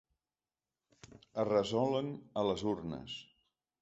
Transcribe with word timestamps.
Es 1.19 1.47
resolen 1.49 2.09
a 2.43 2.47
les 2.49 2.65
urnes. 2.73 3.19